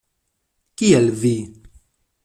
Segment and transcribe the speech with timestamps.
[0.81, 1.35] Kiel vi?